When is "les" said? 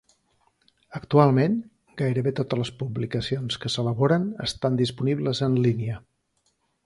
2.61-2.71